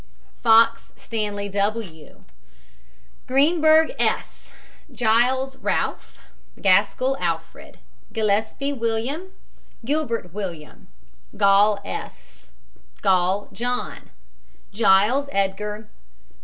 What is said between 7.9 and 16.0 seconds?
GILLESPIE, WILLIAM. GILBERT, WILLIAM. GALL, S. GILL, JOHN. GILES, EDGAR.